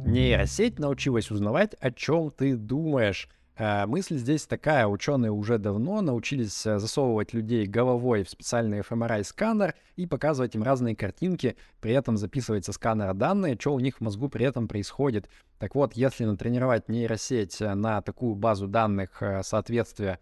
Нейросеть 0.06 0.78
научилась 0.78 1.30
узнавать, 1.30 1.74
о 1.80 1.90
чем 1.90 2.30
ты 2.30 2.56
думаешь. 2.56 3.28
Э, 3.56 3.86
мысль 3.86 4.16
здесь 4.16 4.46
такая, 4.46 4.86
ученые 4.86 5.30
уже 5.30 5.58
давно 5.58 6.00
научились 6.00 6.66
э, 6.66 6.78
засовывать 6.78 7.34
людей 7.34 7.66
головой 7.66 8.24
в 8.24 8.30
специальный 8.30 8.80
fMRI-сканер 8.80 9.74
и 9.96 10.06
показывать 10.06 10.54
им 10.54 10.62
разные 10.62 10.96
картинки, 10.96 11.56
при 11.80 11.92
этом 11.92 12.16
записывать 12.16 12.64
со 12.64 12.72
сканера 12.72 13.12
данные, 13.12 13.56
что 13.60 13.74
у 13.74 13.80
них 13.80 13.98
в 13.98 14.00
мозгу 14.00 14.28
при 14.28 14.46
этом 14.46 14.68
происходит. 14.68 15.28
Так 15.58 15.74
вот, 15.74 15.92
если 15.94 16.24
натренировать 16.24 16.88
нейросеть 16.88 17.60
э, 17.60 17.74
на 17.74 18.00
такую 18.00 18.34
базу 18.34 18.68
данных 18.68 19.22
соответствия 19.42 20.18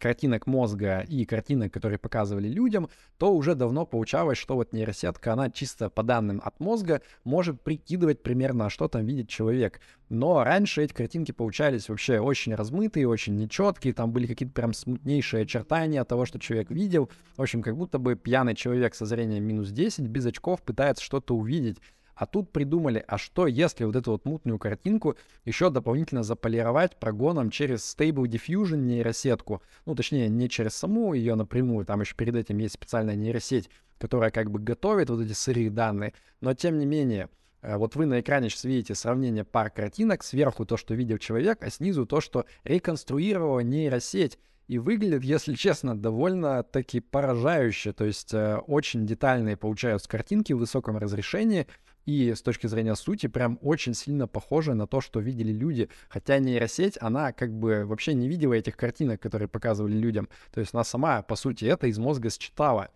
картинок 0.00 0.46
мозга 0.46 1.04
и 1.08 1.24
картинок, 1.24 1.72
которые 1.72 1.98
показывали 1.98 2.48
людям, 2.48 2.88
то 3.18 3.34
уже 3.34 3.54
давно 3.54 3.86
получалось, 3.86 4.38
что 4.38 4.54
вот 4.54 4.72
нейросетка, 4.72 5.32
она 5.32 5.50
чисто 5.50 5.90
по 5.90 6.02
данным 6.02 6.40
от 6.44 6.58
мозга 6.60 7.02
может 7.24 7.60
прикидывать 7.62 8.22
примерно, 8.22 8.66
а 8.66 8.70
что 8.70 8.88
там 8.88 9.04
видит 9.04 9.28
человек. 9.28 9.80
Но 10.08 10.42
раньше 10.42 10.82
эти 10.82 10.92
картинки 10.92 11.32
получались 11.32 11.88
вообще 11.88 12.18
очень 12.18 12.54
размытые, 12.54 13.08
очень 13.08 13.36
нечеткие, 13.36 13.94
там 13.94 14.12
были 14.12 14.26
какие-то 14.26 14.54
прям 14.54 14.72
смутнейшие 14.72 15.42
очертания 15.42 16.02
того, 16.04 16.24
что 16.24 16.38
человек 16.38 16.70
видел. 16.70 17.10
В 17.36 17.42
общем, 17.42 17.62
как 17.62 17.76
будто 17.76 17.98
бы 17.98 18.16
пьяный 18.16 18.54
человек 18.54 18.94
со 18.94 19.06
зрением 19.06 19.44
минус 19.44 19.70
10 19.70 20.06
без 20.08 20.26
очков 20.26 20.62
пытается 20.62 21.04
что-то 21.04 21.36
увидеть. 21.36 21.78
А 22.18 22.26
тут 22.26 22.50
придумали, 22.50 23.04
а 23.06 23.16
что 23.16 23.46
если 23.46 23.84
вот 23.84 23.94
эту 23.94 24.10
вот 24.10 24.24
мутную 24.24 24.58
картинку 24.58 25.16
еще 25.44 25.70
дополнительно 25.70 26.24
заполировать 26.24 26.96
прогоном 26.96 27.48
через 27.48 27.94
Stable 27.96 28.24
Diffusion 28.24 28.78
нейросетку. 28.78 29.62
Ну, 29.86 29.94
точнее, 29.94 30.28
не 30.28 30.48
через 30.48 30.74
саму 30.74 31.14
ее 31.14 31.36
напрямую, 31.36 31.86
там 31.86 32.00
еще 32.00 32.16
перед 32.16 32.34
этим 32.34 32.58
есть 32.58 32.74
специальная 32.74 33.14
нейросеть, 33.14 33.70
которая 34.00 34.32
как 34.32 34.50
бы 34.50 34.58
готовит 34.58 35.10
вот 35.10 35.20
эти 35.20 35.32
сырые 35.32 35.70
данные. 35.70 36.12
Но 36.40 36.54
тем 36.54 36.80
не 36.80 36.86
менее, 36.86 37.28
э, 37.62 37.76
вот 37.76 37.94
вы 37.94 38.04
на 38.04 38.18
экране 38.18 38.48
сейчас 38.48 38.64
видите 38.64 38.96
сравнение 38.96 39.44
пар 39.44 39.70
картинок, 39.70 40.24
сверху 40.24 40.66
то, 40.66 40.76
что 40.76 40.94
видел 40.94 41.18
человек, 41.18 41.62
а 41.62 41.70
снизу 41.70 42.04
то, 42.04 42.20
что 42.20 42.46
реконструировала 42.64 43.60
нейросеть. 43.60 44.40
И 44.66 44.78
выглядит, 44.78 45.24
если 45.24 45.54
честно, 45.54 45.96
довольно-таки 45.96 47.00
поражающе. 47.00 47.92
То 47.92 48.04
есть 48.04 48.34
э, 48.34 48.56
очень 48.66 49.06
детальные 49.06 49.56
получаются 49.56 50.08
картинки 50.10 50.52
в 50.52 50.58
высоком 50.58 50.98
разрешении 50.98 51.66
и 52.08 52.34
с 52.34 52.40
точки 52.40 52.66
зрения 52.66 52.96
сути 52.96 53.26
прям 53.26 53.58
очень 53.60 53.92
сильно 53.92 54.26
похоже 54.26 54.72
на 54.72 54.86
то, 54.86 55.02
что 55.02 55.20
видели 55.20 55.52
люди. 55.52 55.90
Хотя 56.08 56.38
нейросеть, 56.38 56.96
она 57.02 57.32
как 57.32 57.52
бы 57.52 57.84
вообще 57.84 58.14
не 58.14 58.28
видела 58.28 58.54
этих 58.54 58.78
картинок, 58.78 59.20
которые 59.20 59.46
показывали 59.46 59.92
людям. 59.92 60.30
То 60.50 60.60
есть 60.60 60.72
она 60.72 60.84
сама, 60.84 61.20
по 61.20 61.36
сути, 61.36 61.66
это 61.66 61.86
из 61.86 61.98
мозга 61.98 62.30
считала. 62.30 62.88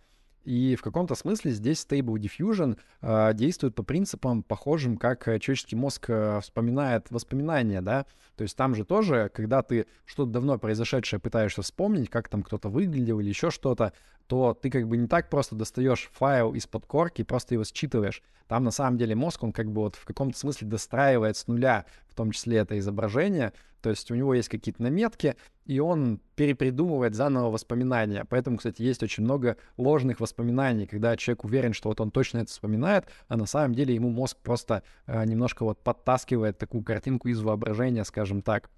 И 0.43 0.75
в 0.75 0.81
каком-то 0.81 1.15
смысле 1.15 1.51
здесь 1.51 1.85
Stable 1.89 2.15
Diffusion 2.15 2.77
э, 3.01 3.33
действует 3.33 3.75
по 3.75 3.83
принципам, 3.83 4.43
похожим, 4.43 4.97
как 4.97 5.27
э, 5.27 5.39
человеческий 5.39 5.75
мозг 5.75 6.05
э, 6.09 6.39
вспоминает 6.41 7.09
воспоминания, 7.11 7.81
да. 7.81 8.05
То 8.35 8.43
есть 8.43 8.57
там 8.57 8.75
же 8.75 8.83
тоже, 8.83 9.31
когда 9.33 9.61
ты 9.61 9.85
что-то 10.05 10.31
давно 10.31 10.57
произошедшее 10.57 11.19
пытаешься 11.19 11.61
вспомнить, 11.61 12.09
как 12.09 12.27
там 12.27 12.43
кто-то 12.43 12.67
выглядел 12.67 13.19
или 13.19 13.29
еще 13.29 13.51
что-то, 13.51 13.93
то 14.27 14.53
ты 14.53 14.69
как 14.69 14.87
бы 14.87 14.97
не 14.97 15.07
так 15.07 15.29
просто 15.29 15.55
достаешь 15.55 16.09
файл 16.13 16.53
из-под 16.53 16.85
корки 16.85 17.23
просто 17.23 17.55
его 17.55 17.63
считываешь. 17.63 18.21
Там 18.47 18.63
на 18.63 18.71
самом 18.71 18.97
деле 18.97 19.15
мозг, 19.15 19.43
он 19.43 19.51
как 19.51 19.71
бы 19.71 19.81
вот 19.81 19.95
в 19.95 20.05
каком-то 20.05 20.37
смысле 20.37 20.67
достраивает 20.67 21.37
с 21.37 21.47
нуля, 21.47 21.85
в 22.13 22.15
том 22.15 22.31
числе 22.31 22.57
это 22.57 22.77
изображение. 22.77 23.53
То 23.81 23.89
есть 23.89 24.11
у 24.11 24.15
него 24.15 24.35
есть 24.35 24.49
какие-то 24.49 24.83
наметки, 24.83 25.35
и 25.65 25.79
он 25.79 26.21
перепридумывает 26.35 27.15
заново 27.15 27.49
воспоминания. 27.49 28.23
Поэтому, 28.29 28.57
кстати, 28.57 28.83
есть 28.83 29.01
очень 29.01 29.23
много 29.23 29.57
ложных 29.77 30.19
воспоминаний, 30.19 30.85
когда 30.85 31.17
человек 31.17 31.43
уверен, 31.43 31.73
что 31.73 31.89
вот 31.89 31.99
он 31.99 32.11
точно 32.11 32.39
это 32.39 32.51
вспоминает, 32.51 33.07
а 33.27 33.35
на 33.35 33.47
самом 33.47 33.73
деле 33.73 33.95
ему 33.95 34.09
мозг 34.09 34.37
просто 34.43 34.83
э, 35.07 35.25
немножко 35.25 35.63
вот 35.65 35.83
подтаскивает 35.83 36.59
такую 36.59 36.83
картинку 36.83 37.29
из 37.29 37.41
воображения, 37.41 38.05
скажем 38.05 38.43
так. 38.43 38.69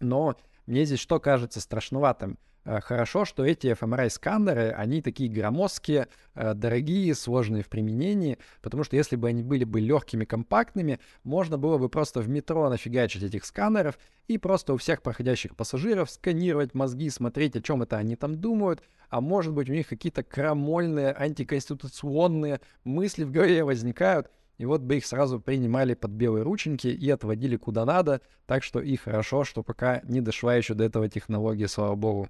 Но 0.00 0.36
мне 0.66 0.84
здесь 0.84 1.00
что 1.00 1.18
кажется 1.18 1.60
страшноватым? 1.60 2.38
Э, 2.66 2.80
хорошо, 2.80 3.24
что 3.24 3.44
эти 3.44 3.68
fMRI-сканеры, 3.68 4.72
они 4.72 5.00
такие 5.00 5.30
громоздкие, 5.30 6.08
э, 6.34 6.52
дорогие, 6.52 7.14
сложные 7.14 7.62
в 7.62 7.68
применении, 7.68 8.38
потому 8.60 8.82
что 8.82 8.96
если 8.96 9.14
бы 9.14 9.28
они 9.28 9.44
были 9.44 9.62
бы 9.62 9.80
легкими, 9.80 10.24
компактными, 10.24 10.98
можно 11.22 11.58
было 11.58 11.78
бы 11.78 11.88
просто 11.88 12.20
в 12.20 12.28
метро 12.28 12.68
нафигачить 12.68 13.22
этих 13.22 13.44
сканеров 13.44 13.96
и 14.26 14.36
просто 14.36 14.74
у 14.74 14.78
всех 14.78 15.02
проходящих 15.02 15.54
пассажиров 15.54 16.10
сканировать 16.10 16.74
мозги, 16.74 17.08
смотреть, 17.08 17.54
о 17.54 17.62
чем 17.62 17.82
это 17.82 17.98
они 17.98 18.16
там 18.16 18.34
думают, 18.34 18.82
а 19.10 19.20
может 19.20 19.52
быть 19.52 19.70
у 19.70 19.72
них 19.72 19.86
какие-то 19.86 20.24
крамольные, 20.24 21.12
антиконституционные 21.12 22.60
мысли 22.82 23.22
в 23.22 23.30
голове 23.30 23.62
возникают, 23.62 24.28
и 24.58 24.64
вот 24.66 24.80
бы 24.80 24.96
их 24.96 25.06
сразу 25.06 25.38
принимали 25.38 25.94
под 25.94 26.10
белые 26.10 26.42
рученьки 26.42 26.88
и 26.88 27.10
отводили 27.10 27.56
куда 27.56 27.84
надо, 27.84 28.22
так 28.46 28.64
что 28.64 28.80
и 28.80 28.96
хорошо, 28.96 29.44
что 29.44 29.62
пока 29.62 30.00
не 30.02 30.20
дошла 30.20 30.56
еще 30.56 30.74
до 30.74 30.82
этого 30.82 31.08
технология, 31.08 31.68
слава 31.68 31.94
богу. 31.94 32.28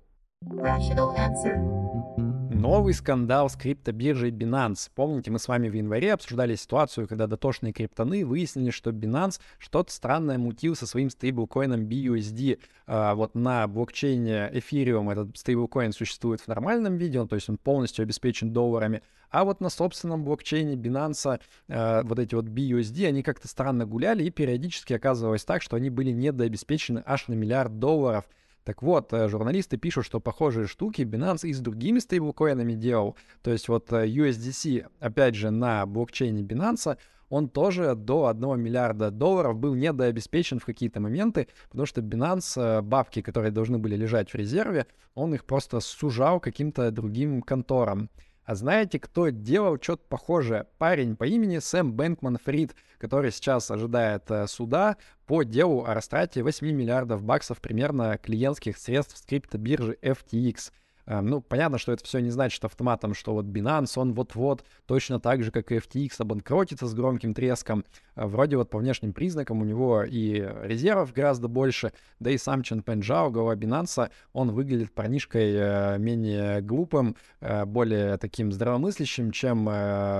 Новый 2.51 2.95
скандал 2.95 3.49
с 3.49 3.57
криптобиржей 3.57 4.31
Binance. 4.31 4.91
Помните, 4.95 5.31
мы 5.31 5.39
с 5.39 5.49
вами 5.49 5.69
в 5.69 5.73
январе 5.73 6.13
обсуждали 6.13 6.55
ситуацию, 6.57 7.09
когда 7.09 7.27
дотошные 7.27 7.73
криптоны 7.73 8.25
выяснили, 8.25 8.71
что 8.71 8.91
Binance 8.91 9.41
что-то 9.59 9.93
странное 9.93 10.39
мутил 10.39 10.77
со 10.77 10.87
своим 10.87 11.11
стейблкоином 11.11 11.87
BUSD. 11.87 12.61
А, 12.87 13.15
вот 13.15 13.35
на 13.35 13.67
блокчейне 13.67 14.51
Ethereum 14.53 15.11
этот 15.11 15.37
стейблкоин 15.37 15.93
существует 15.93 16.41
в 16.41 16.49
нормальном 16.49 16.97
виде, 16.97 17.25
то 17.27 17.35
есть 17.35 17.49
он 17.49 17.57
полностью 17.57 18.03
обеспечен 18.03 18.53
долларами. 18.53 19.03
А 19.31 19.45
вот 19.45 19.61
на 19.61 19.71
собственном 19.71 20.23
блокчейне 20.23 20.75
Binance 20.75 21.41
а, 21.69 22.03
вот 22.03 22.19
эти 22.19 22.35
вот 22.35 22.45
BUSD, 22.45 23.07
они 23.07 23.23
как-то 23.23 23.49
странно 23.49 23.87
гуляли, 23.87 24.25
и 24.25 24.31
периодически 24.31 24.93
оказывалось 24.93 25.45
так, 25.45 25.63
что 25.63 25.77
они 25.77 25.91
были 25.91 26.11
недообеспечены 26.11 27.03
аж 27.07 27.29
на 27.29 27.35
миллиард 27.35 27.79
долларов. 27.79 28.27
Так 28.67 28.83
вот, 28.83 29.13
э, 29.13 29.29
журналисты 29.29 29.77
пишут, 29.77 30.07
что 30.07 30.19
похожие 30.19 30.67
штуки 30.67 31.03
Binance 31.03 31.47
и 31.47 31.53
с 31.53 31.61
другими 31.61 32.01
стейблкоинами 32.01 32.73
делал. 32.73 33.17
То 33.43 33.53
есть 33.53 33.69
вот 33.69 33.93
э, 33.93 34.09
USDC, 34.09 34.89
опять 34.99 35.37
же, 35.37 35.51
на 35.51 35.87
блокчейне 35.87 36.43
Binance, 36.43 36.99
он 37.29 37.49
тоже 37.49 37.95
до 37.95 38.27
1 38.27 38.61
миллиарда 38.61 39.13
долларов 39.13 39.57
был 39.57 39.77
недообеспечен 39.77 40.59
в 40.59 40.65
какие-то 40.65 40.99
моменты, 40.99 41.47
потому 41.71 41.87
что 41.87 42.01
Binance 42.01 42.61
э, 42.61 42.83
бабки, 42.83 43.23
которые 43.23 43.53
должны 43.53 43.79
были 43.79 43.95
лежать 43.95 44.31
в 44.31 44.35
резерве, 44.35 44.87
он 45.15 45.33
их 45.33 45.45
просто 45.45 45.79
сужал 45.79 46.41
каким-то 46.41 46.91
другим 46.91 47.43
конторам. 47.43 48.11
А 48.47 48.55
знаете, 48.55 49.01
кто 49.01 49.31
делал 49.31 49.77
что-то 49.83 50.05
похожее? 50.09 50.69
Парень 50.79 51.17
по 51.17 51.25
имени 51.25 51.59
Сэм 51.59 51.93
Бэнкман 51.93 52.39
Фрид, 52.39 52.77
который 52.97 53.33
сейчас 53.33 53.73
ожидает 53.73 54.31
э, 54.31 54.47
суда 54.47 54.99
по 55.27 55.43
делу 55.43 55.85
о 55.85 55.95
растрате 55.95 56.45
8 56.45 56.65
миллиардов 56.71 57.25
баксов 57.25 57.61
примерно 57.61 58.17
клиентских 58.19 58.79
средств 58.79 59.19
с 59.19 59.23
криптобиржи 59.23 59.99
FTX. 60.01 60.71
Э, 61.07 61.21
ну, 61.21 61.41
понятно, 61.41 61.79
что 61.79 61.93
это 61.93 62.05
все 62.05 62.19
не 62.19 62.31
значит 62.31 62.65
автоматом, 62.65 63.15
что 63.15 63.33
вот 63.33 63.47
Binance, 63.47 63.93
он 63.97 64.13
вот-вот 64.13 64.65
точно 64.87 65.21
так 65.21 65.43
же, 65.43 65.51
как 65.51 65.73
и 65.73 65.77
FTX, 65.77 66.15
обанкротится 66.19 66.87
с 66.87 66.95
громким 66.95 67.35
треском. 67.35 67.85
Э, 68.15 68.27
вроде 68.27 68.57
вот 68.57 68.71
по 68.71 68.79
внешним 68.79 69.13
признакам 69.13 69.63
у 69.63 69.65
него 69.65 70.03
и 70.03 70.47
резервов 70.63 71.13
гораздо 71.13 71.49
больше, 71.49 71.93
да 72.21 72.31
и 72.31 72.39
сам 72.39 72.63
Чен 72.63 72.83
Пенджао, 72.83 73.31
глава 73.31 73.55
Binance, 73.55 74.11
он 74.33 74.51
выглядит 74.51 74.93
парнишкой 74.93 75.55
э, 75.55 75.99
менее 75.99 76.61
глупым, 76.61 77.17
более 77.41 78.17
таким 78.17 78.53
здравомыслящим, 78.53 79.31
чем 79.31 79.67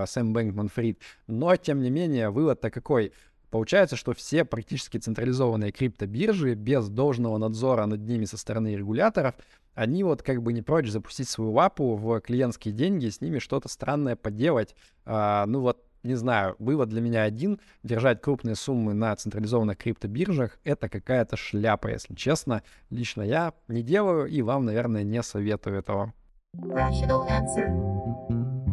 Сэм 0.07 0.33
Бэнкман 0.33 0.69
Фрид. 0.69 1.01
Но, 1.27 1.55
тем 1.57 1.81
не 1.81 1.91
менее, 1.91 2.31
вывод-то 2.31 2.71
какой? 2.71 3.13
Получается, 3.51 3.97
что 3.97 4.13
все 4.13 4.45
практически 4.45 4.99
централизованные 4.99 5.73
криптобиржи 5.73 6.55
без 6.55 6.89
должного 6.89 7.39
надзора 7.39 7.87
над 7.87 8.01
ними 8.01 8.25
со 8.25 8.37
стороны 8.37 8.75
регуляторов, 8.77 9.35
они 9.75 10.05
вот 10.05 10.23
как 10.23 10.43
бы 10.43 10.53
не 10.53 10.63
прочь 10.63 10.89
запустить 10.89 11.29
свою 11.29 11.53
лапу 11.53 11.97
в 11.97 12.21
клиентские 12.21 12.73
деньги, 12.73 13.09
с 13.09 13.21
ними 13.21 13.39
что-то 13.39 13.69
странное 13.69 14.17
поделать. 14.17 14.75
А, 15.05 15.45
ну 15.47 15.61
вот, 15.61 15.85
не 16.03 16.15
знаю, 16.15 16.57
вывод 16.59 16.89
для 16.89 17.01
меня 17.01 17.23
один. 17.23 17.61
Держать 17.83 18.23
крупные 18.23 18.55
суммы 18.55 18.95
на 18.95 19.15
централизованных 19.15 19.77
криптобиржах— 19.77 20.59
это 20.65 20.89
какая-то 20.89 21.37
шляпа, 21.37 21.89
если 21.89 22.15
честно. 22.15 22.63
Лично 22.91 23.23
я 23.23 23.53
не 23.69 23.83
делаю 23.83 24.27
и 24.27 24.41
вам, 24.41 24.65
наверное, 24.65 25.03
не 25.03 25.23
советую 25.23 25.79
этого. 25.79 26.15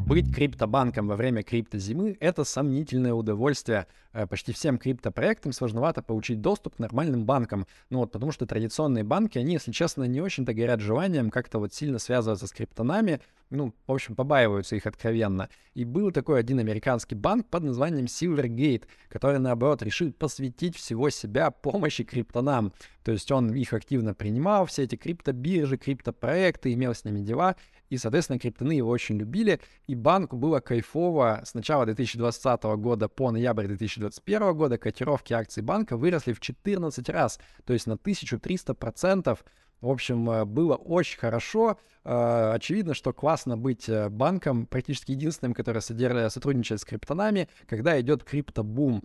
Быть 0.05 0.33
криптобанком 0.33 1.07
во 1.07 1.15
время 1.15 1.43
криптозимы— 1.43 2.15
это 2.19 2.43
сомнительное 2.43 3.13
удовольствие. 3.13 3.87
Э, 4.13 4.27
почти 4.27 4.53
всем 4.53 4.77
криптопроектам 4.77 5.51
сложновато 5.51 6.03
получить 6.03 6.39
доступ 6.39 6.75
к 6.75 6.79
нормальным 6.79 7.25
банкам. 7.25 7.65
Ну 7.89 7.99
вот, 7.99 8.11
потому 8.11 8.31
что 8.31 8.45
традиционные 8.45 9.03
банки, 9.03 9.39
они, 9.39 9.53
если 9.53 9.71
честно, 9.71 10.03
не 10.03 10.21
очень-то 10.21 10.53
горят 10.53 10.81
желанием 10.81 11.31
как-то 11.31 11.57
вот 11.57 11.73
сильно 11.73 11.97
связываться 11.97 12.45
с 12.45 12.51
криптонами. 12.51 13.21
Ну, 13.49 13.73
в 13.87 13.91
общем, 13.91 14.15
побаиваются 14.15 14.75
их 14.75 14.85
откровенно. 14.85 15.49
И 15.73 15.83
был 15.83 16.11
такой 16.11 16.39
один 16.39 16.59
американский 16.59 17.15
банк 17.15 17.47
под 17.49 17.63
названием 17.63 18.05
Silvergate, 18.05 18.85
который, 19.09 19.39
наоборот, 19.39 19.81
решил 19.81 20.11
посвятить 20.11 20.75
всего 20.75 21.09
себя 21.09 21.49
помощи 21.49 22.03
криптонам. 22.03 22.73
То 23.03 23.11
есть 23.11 23.31
он 23.31 23.53
их 23.53 23.73
активно 23.73 24.13
принимал, 24.13 24.65
все 24.65 24.83
эти 24.83 24.95
криптобиржи, 24.95 25.77
криптопроекты, 25.77 26.73
имел 26.73 26.93
с 26.93 27.03
ними 27.03 27.19
дела 27.19 27.55
и, 27.93 27.97
соответственно, 27.97 28.39
криптоны 28.39 28.71
его 28.71 28.89
очень 28.89 29.17
любили, 29.17 29.59
и 29.85 29.93
банку 29.93 30.35
было 30.35 30.59
кайфово 30.59 31.41
с 31.45 31.53
начала 31.53 31.85
2020 31.85 32.63
года 32.63 33.07
по 33.07 33.29
ноябрь 33.29 33.67
2021 34.09 34.57
года 34.57 34.77
котировки 34.77 35.33
акций 35.33 35.63
банка 35.63 35.97
выросли 35.97 36.33
в 36.33 36.39
14 36.39 37.09
раз, 37.09 37.39
то 37.65 37.73
есть 37.73 37.87
на 37.87 37.93
1300%. 37.93 39.39
В 39.81 39.89
общем, 39.89 40.29
э, 40.29 40.45
было 40.45 40.75
очень 40.75 41.19
хорошо. 41.19 41.77
Э, 42.05 42.51
очевидно, 42.53 42.93
что 42.93 43.11
классно 43.11 43.57
быть 43.57 43.89
э, 43.89 44.09
банком, 44.09 44.65
практически 44.65 45.11
единственным, 45.11 45.53
который 45.53 45.81
сотрудничает 45.81 46.79
с 46.79 46.85
криптонами, 46.85 47.49
когда 47.67 47.99
идет 47.99 48.23
криптобум. 48.23 49.03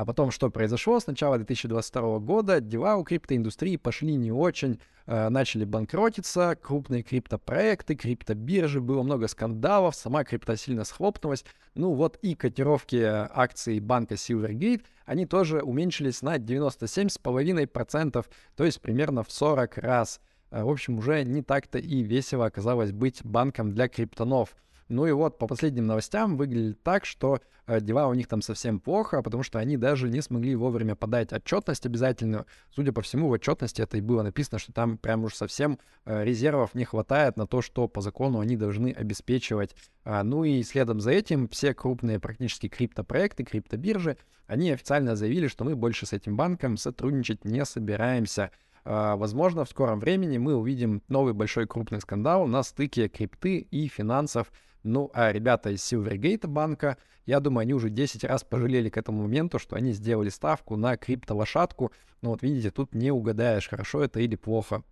А 0.00 0.04
потом 0.06 0.30
что 0.30 0.48
произошло? 0.48 0.98
С 0.98 1.06
начала 1.06 1.36
2022 1.36 2.20
года 2.20 2.62
дела 2.62 2.96
у 2.96 3.04
криптоиндустрии 3.04 3.76
пошли 3.76 4.14
не 4.14 4.32
очень, 4.32 4.80
э, 5.04 5.28
начали 5.28 5.66
банкротиться, 5.66 6.56
крупные 6.56 7.02
криптопроекты, 7.02 7.96
криптобиржи, 7.96 8.80
было 8.80 9.02
много 9.02 9.28
скандалов, 9.28 9.94
сама 9.94 10.24
крипта 10.24 10.56
сильно 10.56 10.84
схлопнулась. 10.84 11.44
Ну 11.74 11.92
вот 11.92 12.16
и 12.22 12.34
котировки 12.34 12.96
акций 12.96 13.78
банка 13.78 14.14
Silvergate, 14.14 14.86
они 15.04 15.26
тоже 15.26 15.60
уменьшились 15.60 16.22
на 16.22 16.38
97,5%, 16.38 18.24
то 18.56 18.64
есть 18.64 18.80
примерно 18.80 19.22
в 19.22 19.30
40 19.30 19.76
раз. 19.76 20.22
Э, 20.50 20.64
в 20.64 20.70
общем, 20.70 20.96
уже 20.96 21.24
не 21.24 21.42
так-то 21.42 21.76
и 21.76 22.02
весело 22.02 22.46
оказалось 22.46 22.92
быть 22.92 23.22
банком 23.22 23.74
для 23.74 23.86
криптонов. 23.86 24.56
Ну 24.90 25.06
и 25.06 25.12
вот 25.12 25.38
по 25.38 25.46
последним 25.46 25.86
новостям 25.86 26.36
выглядит 26.36 26.82
так, 26.82 27.04
что 27.04 27.40
э, 27.66 27.80
дела 27.80 28.08
у 28.08 28.14
них 28.14 28.26
там 28.26 28.42
совсем 28.42 28.80
плохо, 28.80 29.22
потому 29.22 29.44
что 29.44 29.60
они 29.60 29.76
даже 29.76 30.08
не 30.08 30.20
смогли 30.20 30.56
вовремя 30.56 30.96
подать 30.96 31.32
отчетность 31.32 31.86
обязательную. 31.86 32.44
Судя 32.70 32.92
по 32.92 33.00
всему, 33.00 33.28
в 33.28 33.32
отчетности 33.32 33.82
это 33.82 33.98
и 33.98 34.00
было 34.00 34.22
написано, 34.22 34.58
что 34.58 34.72
там 34.72 34.98
прям 34.98 35.22
уж 35.22 35.36
совсем 35.36 35.78
э, 36.04 36.24
резервов 36.24 36.74
не 36.74 36.84
хватает 36.84 37.36
на 37.36 37.46
то, 37.46 37.62
что 37.62 37.86
по 37.86 38.00
закону 38.00 38.40
они 38.40 38.56
должны 38.56 38.90
обеспечивать. 38.90 39.76
А, 40.04 40.24
ну 40.24 40.42
и 40.42 40.60
следом 40.64 41.00
за 41.00 41.12
этим 41.12 41.48
все 41.48 41.72
крупные 41.72 42.18
практически 42.18 42.68
криптопроекты, 42.68 43.44
криптобиржи, 43.44 44.16
они 44.48 44.72
официально 44.72 45.14
заявили, 45.14 45.46
что 45.46 45.64
мы 45.64 45.76
больше 45.76 46.04
с 46.04 46.12
этим 46.12 46.36
банком 46.36 46.76
сотрудничать 46.76 47.44
не 47.44 47.64
собираемся. 47.64 48.50
А, 48.84 49.14
возможно, 49.14 49.64
в 49.64 49.70
скором 49.70 50.00
времени 50.00 50.38
мы 50.38 50.56
увидим 50.56 51.02
новый 51.06 51.32
большой 51.32 51.68
крупный 51.68 52.00
скандал 52.00 52.48
на 52.48 52.64
стыке 52.64 53.08
крипты 53.08 53.58
и 53.58 53.86
финансов 53.86 54.50
ну, 54.82 55.10
а 55.12 55.32
ребята 55.32 55.70
из 55.70 55.80
Silvergate 55.80 56.46
банка, 56.46 56.96
я 57.26 57.40
думаю, 57.40 57.62
они 57.62 57.74
уже 57.74 57.90
10 57.90 58.24
раз 58.24 58.44
пожалели 58.44 58.88
к 58.88 58.96
этому 58.96 59.22
моменту, 59.22 59.58
что 59.58 59.76
они 59.76 59.92
сделали 59.92 60.30
ставку 60.30 60.76
на 60.76 60.96
криптолошадку. 60.96 61.92
Ну 62.22 62.30
вот 62.30 62.42
видите, 62.42 62.70
тут 62.70 62.94
не 62.94 63.10
угадаешь, 63.10 63.68
хорошо 63.68 64.02
это 64.02 64.20
или 64.20 64.36
плохо. 64.36 64.82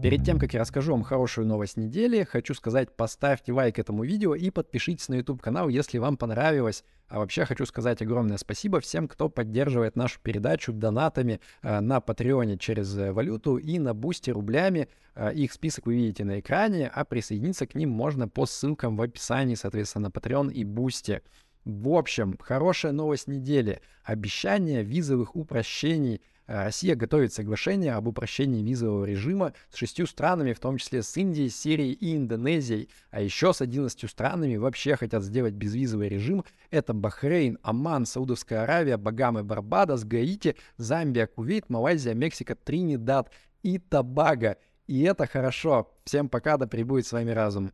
Перед 0.00 0.24
тем, 0.24 0.38
как 0.38 0.54
я 0.54 0.60
расскажу 0.60 0.92
вам 0.92 1.02
хорошую 1.02 1.48
новость 1.48 1.76
недели, 1.76 2.22
хочу 2.22 2.54
сказать, 2.54 2.94
поставьте 2.94 3.52
лайк 3.52 3.80
этому 3.80 4.04
видео 4.04 4.36
и 4.36 4.48
подпишитесь 4.50 5.08
на 5.08 5.14
YouTube 5.14 5.42
канал, 5.42 5.68
если 5.68 5.98
вам 5.98 6.16
понравилось. 6.16 6.84
А 7.08 7.18
вообще 7.18 7.44
хочу 7.44 7.66
сказать 7.66 8.00
огромное 8.00 8.36
спасибо 8.36 8.78
всем, 8.78 9.08
кто 9.08 9.28
поддерживает 9.28 9.96
нашу 9.96 10.20
передачу 10.20 10.72
донатами 10.72 11.40
э, 11.62 11.80
на 11.80 12.00
Patreon 12.00 12.51
е 12.51 12.58
через 12.58 12.96
э, 12.96 13.12
валюту 13.12 13.56
и 13.56 13.80
на 13.80 13.92
Boosty 13.92 14.30
рублями. 14.30 14.88
Э, 15.16 15.34
их 15.34 15.52
список 15.52 15.86
вы 15.86 15.96
видите 15.96 16.24
на 16.24 16.38
экране, 16.38 16.88
а 16.94 17.04
присоединиться 17.04 17.66
к 17.66 17.74
ним 17.74 17.90
можно 17.90 18.28
по 18.28 18.46
ссылкам 18.46 18.96
в 18.96 19.02
описании, 19.02 19.56
соответственно, 19.56 20.12
на 20.14 20.16
Patreon 20.16 20.52
и 20.52 20.62
Boosty. 20.62 21.22
В 21.64 21.88
общем, 21.88 22.38
хорошая 22.40 22.92
новость 22.92 23.26
недели. 23.26 23.80
Обещание 24.04 24.84
визовых 24.84 25.34
упрощений– 25.34 26.22
Россия 26.48 26.96
готовит 26.96 27.34
соглашение 27.34 27.92
об 27.92 28.08
упрощении 28.08 28.62
визового 28.62 29.04
режима 29.04 29.52
с 29.70 29.76
шестью 29.76 30.06
странами, 30.06 30.54
в 30.54 30.60
том 30.60 30.78
числе 30.78 31.02
с 31.02 31.14
Индией, 31.14 31.50
Сирией 31.50 31.92
и 31.92 32.16
Индонезией, 32.16 32.88
а 33.10 33.20
еще 33.20 33.52
с 33.52 33.60
11 33.60 34.10
странами 34.10 34.56
вообще 34.56 34.96
хотят 34.96 35.22
сделать 35.22 35.52
безвизовый 35.52 36.08
режим. 36.08 36.44
Это 36.70 36.94
Бахрейн, 36.94 37.58
Оман, 37.62 38.06
Саудовская 38.06 38.62
Аравия, 38.62 38.96
Багамы, 38.96 39.44
Барбадос, 39.44 40.04
Гаити, 40.04 40.56
Замбия, 40.78 41.26
Кувейт, 41.26 41.68
Малайзия, 41.68 42.14
Мексика, 42.14 42.54
Тринидад 42.54 43.30
и 43.62 43.78
Тобаго. 43.78 44.56
И 44.86 45.02
это 45.02 45.26
хорошо. 45.26 45.92
Всем 46.04 46.30
пока, 46.30 46.56
да 46.56 46.66
пребудет 46.66 47.06
с 47.06 47.12
вами 47.12 47.30
разум. 47.30 47.72